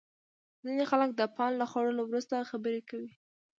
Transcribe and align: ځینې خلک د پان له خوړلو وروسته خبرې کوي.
ځینې 0.63 0.83
خلک 0.91 1.09
د 1.15 1.21
پان 1.35 1.51
له 1.59 1.65
خوړلو 1.71 2.01
وروسته 2.05 2.47
خبرې 2.49 2.81
کوي. 2.89 3.11